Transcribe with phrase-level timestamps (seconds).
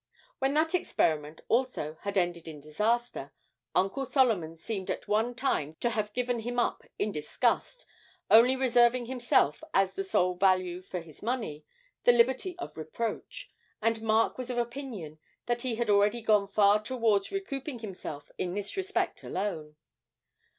[0.39, 3.31] When that experiment also had ended in disaster,
[3.75, 7.85] Uncle Solomon seemed at one time to have given him up in disgust,
[8.27, 11.65] only reserving himself, as the sole value for his money,
[12.03, 16.81] the liberty of reproach, and Mark was of opinion that he had already gone far
[16.81, 19.75] towards recouping himself in this respect alone.